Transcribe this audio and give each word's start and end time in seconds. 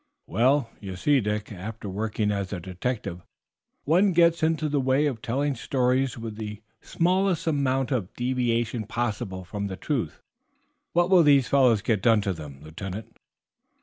"Well, 0.25 0.71
you 0.79 0.95
see, 0.95 1.21
Dick, 1.21 1.51
after 1.51 1.87
working 1.87 2.31
as 2.31 2.51
a 2.51 2.59
detective, 2.59 3.21
one 3.83 4.13
gets 4.13 4.41
into 4.41 4.67
the 4.67 4.79
way 4.81 5.05
of 5.05 5.21
telling 5.21 5.53
stories 5.53 6.17
with 6.17 6.37
the 6.37 6.63
smallest 6.81 7.45
amount 7.45 7.91
of 7.91 8.11
deviation 8.15 8.87
possible 8.87 9.43
from 9.45 9.67
the 9.67 9.77
truth. 9.77 10.19
What 10.93 11.11
will 11.11 11.21
these 11.21 11.47
fellows 11.47 11.83
get 11.83 12.01
done 12.01 12.21
to 12.21 12.33
them, 12.33 12.63
Lieutenant?" 12.63 13.15